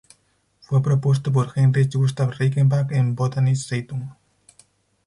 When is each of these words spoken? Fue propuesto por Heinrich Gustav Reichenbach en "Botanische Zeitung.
Fue 0.61 0.81
propuesto 0.81 1.31
por 1.31 1.51
Heinrich 1.55 1.93
Gustav 1.95 2.31
Reichenbach 2.39 2.89
en 2.91 3.13
"Botanische 3.13 3.67
Zeitung. 3.69 4.09